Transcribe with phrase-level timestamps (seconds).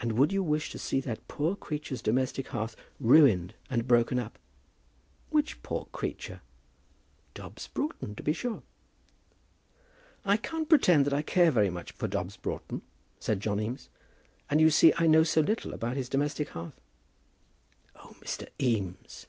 [0.00, 4.38] "And would you wish to see that poor creature's domestic hearth ruined and broken up?"
[5.30, 6.42] "Which poor creature?"
[7.34, 8.62] "Dobbs Broughton, to be sure."
[10.24, 12.82] "I can't pretend that I care very much for Dobbs Broughton,"
[13.18, 13.88] said John Eames;
[14.48, 16.80] "and you see I know so little about his domestic hearth."
[17.96, 18.46] "Oh, Mr.
[18.60, 19.26] Eames!"